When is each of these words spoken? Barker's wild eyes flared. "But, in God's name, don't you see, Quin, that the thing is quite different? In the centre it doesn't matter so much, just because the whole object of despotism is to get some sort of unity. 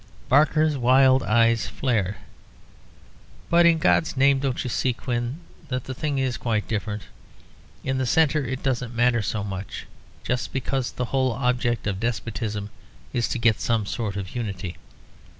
Barker's 0.29 0.79
wild 0.79 1.21
eyes 1.21 1.67
flared. 1.67 2.15
"But, 3.51 3.67
in 3.67 3.77
God's 3.77 4.17
name, 4.17 4.39
don't 4.39 4.63
you 4.63 4.67
see, 4.67 4.93
Quin, 4.93 5.41
that 5.67 5.83
the 5.83 5.93
thing 5.93 6.17
is 6.17 6.37
quite 6.37 6.67
different? 6.67 7.03
In 7.83 7.99
the 7.99 8.07
centre 8.07 8.43
it 8.43 8.63
doesn't 8.63 8.95
matter 8.95 9.21
so 9.21 9.43
much, 9.43 9.85
just 10.23 10.51
because 10.53 10.91
the 10.91 11.05
whole 11.13 11.33
object 11.33 11.85
of 11.85 11.99
despotism 11.99 12.71
is 13.13 13.27
to 13.27 13.37
get 13.37 13.61
some 13.61 13.85
sort 13.85 14.15
of 14.15 14.33
unity. 14.35 14.75